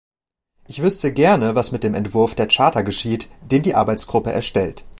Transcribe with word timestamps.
Ich 0.67 0.81
wüßte 0.81 1.13
gerne, 1.13 1.53
was 1.53 1.71
mit 1.71 1.83
dem 1.83 1.93
Entwurf 1.93 2.33
der 2.33 2.47
Charta 2.47 2.81
geschieht, 2.81 3.29
den 3.43 3.61
die 3.61 3.75
Arbeitsgruppe 3.75 4.31
erstellt. 4.31 4.83